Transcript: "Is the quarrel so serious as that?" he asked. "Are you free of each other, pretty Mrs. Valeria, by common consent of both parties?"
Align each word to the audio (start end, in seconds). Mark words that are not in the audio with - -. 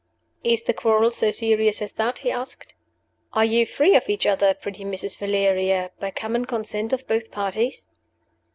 "Is 0.43 0.63
the 0.63 0.73
quarrel 0.73 1.11
so 1.11 1.29
serious 1.29 1.79
as 1.79 1.93
that?" 1.93 2.17
he 2.25 2.31
asked. 2.31 2.73
"Are 3.33 3.45
you 3.45 3.67
free 3.67 3.95
of 3.95 4.09
each 4.09 4.25
other, 4.25 4.55
pretty 4.55 4.83
Mrs. 4.83 5.15
Valeria, 5.15 5.91
by 5.99 6.09
common 6.09 6.45
consent 6.45 6.91
of 6.91 7.05
both 7.05 7.29
parties?" 7.29 7.87